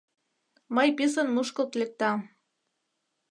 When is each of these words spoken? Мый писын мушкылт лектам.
Мый 0.75 0.89
писын 0.97 1.27
мушкылт 1.35 1.71
лектам. 1.79 2.19